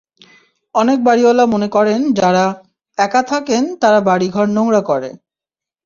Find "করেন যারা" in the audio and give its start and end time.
1.67-2.45